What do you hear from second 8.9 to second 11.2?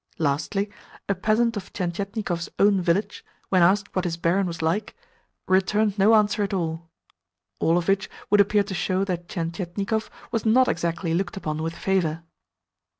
that Tientietnikov was not exactly